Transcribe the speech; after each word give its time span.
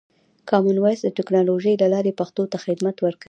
کامن 0.49 0.77
وایس 0.81 0.99
د 1.03 1.09
ټکنالوژۍ 1.17 1.73
له 1.81 1.87
لارې 1.93 2.17
پښتو 2.19 2.43
ته 2.51 2.57
خدمت 2.65 2.95
ورکوي. 3.01 3.19